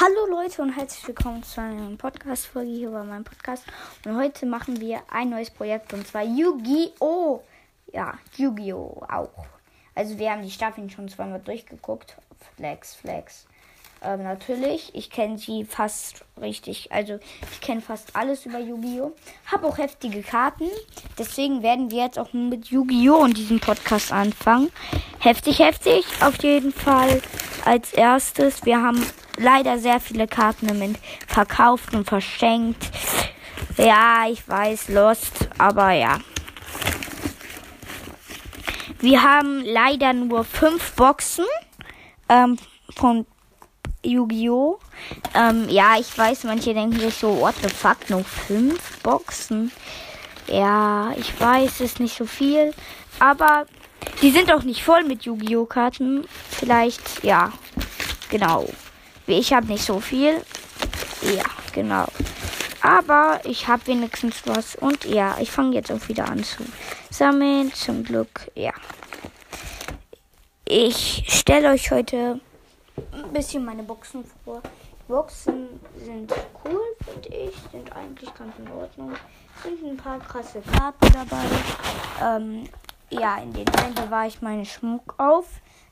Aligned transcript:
Hallo 0.00 0.26
Leute 0.30 0.62
und 0.62 0.70
herzlich 0.76 1.08
willkommen 1.08 1.42
zu 1.42 1.60
einer 1.60 1.74
neuen 1.74 1.98
Podcast-Folge 1.98 2.70
hier 2.70 2.90
bei 2.92 3.02
meinem 3.02 3.24
Podcast. 3.24 3.64
Und 4.04 4.16
heute 4.16 4.46
machen 4.46 4.80
wir 4.80 5.00
ein 5.10 5.28
neues 5.28 5.50
Projekt 5.50 5.92
und 5.92 6.06
zwar 6.06 6.22
Yu-Gi-Oh! 6.22 7.42
Ja, 7.92 8.16
Yu-Gi-Oh! 8.36 9.04
auch. 9.10 9.46
Also 9.96 10.16
wir 10.16 10.30
haben 10.30 10.44
die 10.44 10.52
Staffeln 10.52 10.88
schon 10.88 11.08
zweimal 11.08 11.40
durchgeguckt. 11.40 12.16
Flex, 12.54 12.94
Flex. 12.94 13.48
Ähm, 14.00 14.22
natürlich, 14.22 14.94
ich 14.94 15.10
kenne 15.10 15.36
sie 15.36 15.64
fast 15.64 16.24
richtig. 16.40 16.92
Also 16.92 17.18
ich 17.50 17.60
kenne 17.60 17.80
fast 17.80 18.14
alles 18.14 18.46
über 18.46 18.60
Yu-Gi-Oh! 18.60 19.16
Habe 19.46 19.66
auch 19.66 19.78
heftige 19.78 20.22
Karten. 20.22 20.68
Deswegen 21.18 21.64
werden 21.64 21.90
wir 21.90 22.04
jetzt 22.04 22.20
auch 22.20 22.32
mit 22.32 22.66
Yu-Gi-Oh! 22.66 23.24
in 23.24 23.34
diesem 23.34 23.58
Podcast 23.58 24.12
anfangen. 24.12 24.70
Heftig, 25.18 25.58
heftig. 25.58 26.06
Auf 26.20 26.40
jeden 26.44 26.72
Fall 26.72 27.20
als 27.64 27.92
erstes. 27.92 28.64
Wir 28.64 28.80
haben 28.80 29.04
leider 29.38 29.78
sehr 29.78 30.00
viele 30.00 30.26
Karten 30.26 30.68
im 30.68 30.94
verkauft 31.26 31.94
und 31.94 32.06
verschenkt. 32.06 32.90
Ja, 33.76 34.26
ich 34.28 34.46
weiß, 34.48 34.88
Lost, 34.88 35.48
aber 35.58 35.92
ja. 35.92 36.18
Wir 39.00 39.22
haben 39.22 39.62
leider 39.64 40.12
nur 40.12 40.44
fünf 40.44 40.92
Boxen 40.94 41.44
ähm, 42.28 42.58
von 42.96 43.26
Yu-Gi-Oh! 44.04 44.78
Ähm, 45.34 45.68
ja, 45.68 45.96
ich 45.98 46.16
weiß, 46.16 46.44
manche 46.44 46.74
denken 46.74 46.98
sich 46.98 47.14
so, 47.14 47.40
what 47.40 47.54
the 47.62 47.68
fuck, 47.68 48.10
nur 48.10 48.24
fünf 48.24 48.98
Boxen. 49.02 49.70
Ja, 50.48 51.12
ich 51.16 51.38
weiß, 51.40 51.80
ist 51.80 52.00
nicht 52.00 52.16
so 52.16 52.26
viel, 52.26 52.74
aber 53.20 53.66
die 54.22 54.30
sind 54.30 54.52
auch 54.52 54.62
nicht 54.62 54.82
voll 54.82 55.04
mit 55.04 55.24
Yu-Gi-Oh! 55.24 55.66
Karten. 55.66 56.26
Vielleicht, 56.50 57.22
ja, 57.22 57.52
genau. 58.30 58.66
Ich 59.28 59.52
habe 59.52 59.66
nicht 59.66 59.84
so 59.84 60.00
viel. 60.00 60.42
Ja, 61.22 61.44
genau. 61.72 62.06
Aber 62.80 63.40
ich 63.44 63.68
habe 63.68 63.86
wenigstens 63.86 64.42
was. 64.46 64.74
Und 64.76 65.04
ja, 65.04 65.36
ich 65.38 65.50
fange 65.50 65.74
jetzt 65.74 65.92
auch 65.92 66.08
wieder 66.08 66.28
an 66.28 66.42
zu 66.42 66.64
sammeln. 67.10 67.72
Zum 67.74 68.04
Glück, 68.04 68.50
ja. 68.54 68.72
Ich 70.64 71.24
stelle 71.28 71.70
euch 71.70 71.90
heute 71.90 72.40
ein 73.12 73.32
bisschen 73.32 73.64
meine 73.64 73.82
Boxen 73.82 74.24
vor. 74.44 74.62
Boxen 75.08 75.80
sind 75.96 76.32
cool, 76.64 76.80
finde 77.04 77.28
ich. 77.28 77.54
Sind 77.70 77.92
eigentlich 77.94 78.34
ganz 78.34 78.54
in 78.58 78.70
Ordnung. 78.70 79.12
Sind 79.62 79.84
ein 79.84 79.96
paar 79.96 80.18
krasse 80.20 80.62
Karten 80.62 81.12
dabei. 81.12 81.44
Ähm, 82.22 82.64
ja, 83.10 83.38
in 83.38 83.52
den 83.52 83.68
einen 83.68 83.94
bewahre 83.94 84.28
ich 84.28 84.40
meinen 84.40 84.64
Schmuck 84.64 85.14
auf. 85.18 85.46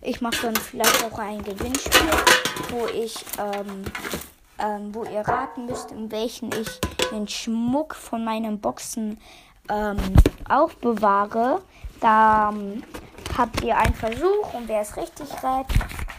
Ich 0.07 0.21
mache 0.21 0.47
dann 0.47 0.55
vielleicht 0.55 1.05
auch 1.05 1.19
ein 1.19 1.43
Gewinnspiel, 1.43 2.09
wo 2.71 2.87
ich, 2.87 3.25
ähm, 3.41 3.83
ähm, 4.57 4.95
wo 4.95 5.03
ihr 5.03 5.23
raten 5.23 5.67
müsst, 5.67 5.91
in 5.91 6.13
welchen 6.13 6.53
ich 6.53 6.81
den 7.11 7.27
Schmuck 7.27 7.97
von 7.97 8.25
meinen 8.25 8.61
Boxen 8.61 9.19
ähm, 9.69 9.97
aufbewahre. 10.49 11.61
Da 12.01 12.51
ähm, 12.51 12.85
habt 13.37 13.63
ihr 13.63 13.77
einen 13.77 13.95
Versuch 13.95 14.55
und 14.55 14.69
wer 14.69 14.83
es 14.83 14.97
richtig 14.97 15.29
rät, 15.43 15.67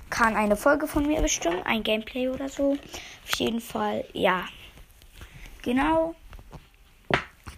kann 0.10 0.36
eine 0.36 0.58
Folge 0.58 0.86
von 0.86 1.08
mir 1.08 1.22
bestimmen, 1.22 1.64
ein 1.64 1.82
Gameplay 1.82 2.28
oder 2.28 2.50
so. 2.50 2.74
Auf 2.74 3.36
jeden 3.38 3.62
Fall, 3.62 4.04
ja. 4.12 4.44
Genau. 5.62 6.14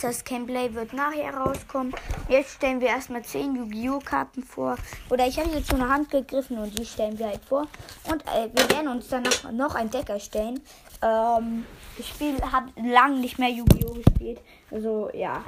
Das 0.01 0.23
Gameplay 0.23 0.73
wird 0.73 0.93
nachher 0.93 1.33
rauskommen. 1.33 1.93
Jetzt 2.29 2.55
stellen 2.55 2.79
wir 2.79 2.87
erstmal 2.87 3.21
10 3.21 3.53
Yu-Gi-Oh! 3.53 3.99
Karten 3.99 4.43
vor. 4.43 4.77
Oder 5.09 5.27
ich 5.27 5.37
habe 5.37 5.49
jetzt 5.49 5.69
so 5.69 5.75
eine 5.75 5.89
Hand 5.89 6.09
gegriffen 6.09 6.57
und 6.57 6.77
die 6.77 6.85
stellen 6.85 7.19
wir 7.19 7.27
halt 7.27 7.43
vor. 7.43 7.67
Und 8.09 8.23
äh, 8.27 8.49
wir 8.53 8.69
werden 8.69 8.87
uns 8.87 9.09
dann 9.09 9.23
noch, 9.51 9.75
ein 9.75 9.89
Deck 9.89 10.07
erstellen. 10.07 10.61
Ähm, 11.01 11.65
ich 11.97 12.13
habe 12.49 12.71
lange 12.81 13.19
nicht 13.19 13.39
mehr 13.39 13.49
Yu-Gi-Oh! 13.49 13.95
gespielt. 13.95 14.39
Also 14.71 15.09
ja. 15.13 15.43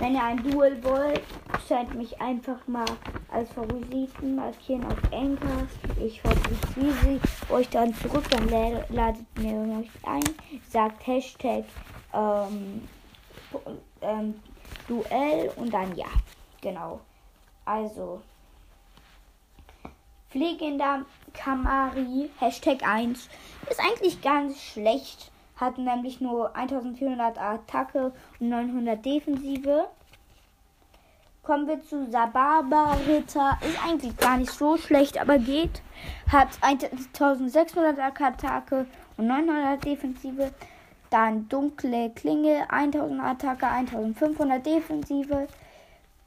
Wenn 0.00 0.14
ihr 0.14 0.24
ein 0.24 0.42
Duel 0.42 0.82
wollt, 0.82 1.22
stellt 1.64 1.94
mich 1.94 2.20
einfach 2.20 2.66
mal 2.66 2.86
als 3.32 3.48
Favoriten 3.50 4.34
markieren 4.34 4.84
auf 4.86 4.98
Encast. 5.12 5.78
Ich 6.04 6.22
hoffe, 6.24 6.50
wie 6.76 6.90
sie 6.90 7.20
euch 7.52 7.68
dann 7.68 7.94
zurück, 7.94 8.24
dann 8.30 8.48
ladet 8.88 9.26
mir 9.38 9.78
euch 9.78 9.90
ein, 10.04 10.24
sagt 10.68 11.06
Hashtag 11.06 11.64
ähm, 12.12 12.82
ähm, 14.00 14.40
Duell 14.86 15.50
und 15.56 15.72
dann 15.72 15.94
ja. 15.96 16.06
Genau. 16.60 17.00
Also. 17.64 18.20
Fliegender 20.30 21.06
Kamari, 21.32 22.30
Hashtag 22.38 22.86
1, 22.86 23.28
ist 23.70 23.80
eigentlich 23.80 24.20
ganz 24.20 24.60
schlecht. 24.60 25.30
Hat 25.56 25.78
nämlich 25.78 26.20
nur 26.20 26.54
1400 26.54 27.38
Attacke 27.38 28.12
und 28.38 28.48
900 28.48 29.04
Defensive. 29.04 29.88
Kommen 31.42 31.66
wir 31.66 31.82
zu 31.82 32.10
Sababa 32.10 32.96
Ritter. 33.06 33.58
Ist 33.62 33.82
eigentlich 33.84 34.16
gar 34.18 34.36
nicht 34.36 34.52
so 34.52 34.76
schlecht, 34.76 35.18
aber 35.18 35.38
geht. 35.38 35.82
Hat 36.30 36.48
1600 36.60 37.98
Attacke 37.98 38.86
und 39.16 39.26
900 39.26 39.82
Defensive. 39.82 40.52
Dann 41.10 41.48
dunkle 41.48 42.10
Klinge, 42.10 42.70
1000 42.70 43.20
Attacke, 43.20 43.66
1500 43.66 44.64
Defensive. 44.64 45.48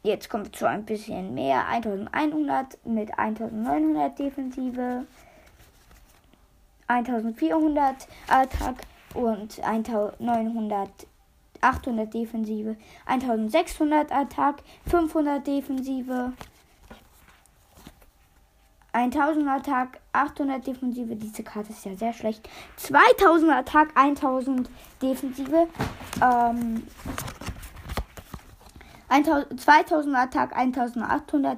Jetzt 0.03 0.29
kommt 0.29 0.47
es 0.53 0.59
zu 0.59 0.67
ein 0.67 0.85
bisschen 0.85 1.33
mehr. 1.33 1.67
1100 1.67 2.85
mit 2.85 3.17
1900 3.17 4.17
Defensive. 4.17 5.05
1400 6.87 8.07
Attack 8.27 8.75
und 9.13 9.63
1900 9.63 10.89
800 11.61 12.11
Defensive, 12.11 12.75
1600 13.05 14.11
Attack, 14.11 14.63
500 14.87 15.45
Defensive, 15.45 16.33
1000 18.93 19.47
Attack, 19.47 19.99
800 20.13 20.65
Defensive. 20.65 21.15
Diese 21.15 21.43
Karte 21.43 21.71
ist 21.71 21.85
ja 21.85 21.95
sehr 21.95 22.13
schlecht. 22.13 22.47
2000 22.77 23.51
Attack, 23.51 23.89
1000 23.95 24.69
Defensive. 25.01 25.67
Ähm, 26.21 26.83
2000 29.57 30.15
Attack, 30.15 30.55
1800 30.55 31.57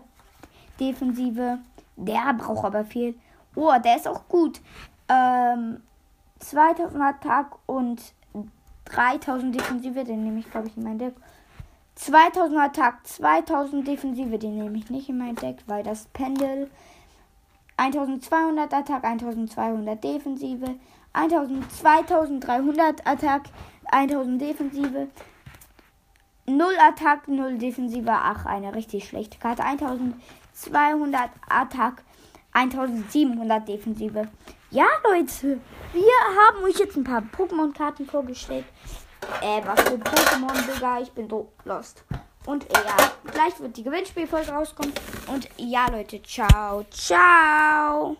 Defensive. 0.79 1.59
Der 1.95 2.33
braucht 2.33 2.65
aber 2.65 2.85
viel. 2.85 3.15
Oh, 3.55 3.71
der 3.83 3.97
ist 3.97 4.07
auch 4.07 4.27
gut. 4.27 4.61
Ähm, 5.09 5.81
2000 6.39 7.01
Attack 7.01 7.57
und 7.65 8.01
3000 8.85 9.55
Defensive. 9.55 10.03
Den 10.03 10.23
nehme 10.23 10.39
ich, 10.39 10.49
glaube 10.49 10.67
ich, 10.67 10.77
in 10.77 10.83
mein 10.83 10.99
Deck. 10.99 11.13
2000 11.95 12.59
Attack, 12.59 13.05
2000 13.07 13.87
Defensive. 13.87 14.37
Den 14.37 14.57
nehme 14.57 14.77
ich 14.77 14.89
nicht 14.89 15.09
in 15.09 15.17
mein 15.17 15.35
Deck, 15.35 15.57
weil 15.67 15.83
das 15.83 16.05
Pendel 16.13 16.69
1200 17.83 18.73
Attack, 18.73 19.03
1200 19.03 20.01
Defensive, 20.01 20.79
2300 21.13 23.05
Attack, 23.05 23.49
1000 23.91 24.39
Defensive, 24.39 25.07
0 26.45 26.73
Attack, 26.79 27.27
0 27.27 27.57
Defensive, 27.57 28.09
ach, 28.09 28.45
eine 28.45 28.73
richtig 28.73 29.05
schlechte 29.05 29.37
Karte, 29.37 29.65
1200 29.65 31.29
Attack, 31.49 32.03
1700 32.53 33.67
Defensive. 33.67 34.29
Ja, 34.71 34.85
Leute, 35.03 35.59
wir 35.91 36.03
haben 36.37 36.63
euch 36.63 36.79
jetzt 36.79 36.95
ein 36.95 37.03
paar 37.03 37.21
Pokémon-Karten 37.21 38.05
vorgestellt. 38.05 38.65
Äh, 39.41 39.61
was 39.65 39.81
für 39.81 39.95
Pokémon, 39.95 40.73
Digga, 40.73 41.01
ich 41.01 41.11
bin 41.11 41.29
so 41.29 41.51
lost. 41.65 42.05
Und 42.45 42.65
ja, 42.73 43.11
gleich 43.31 43.59
wird 43.59 43.77
die 43.77 43.83
Gewinnspielfolge 43.83 44.51
rauskommen. 44.51 44.93
Und 45.27 45.47
ja, 45.57 45.87
Leute, 45.89 46.21
ciao, 46.23 46.83
ciao. 46.91 48.17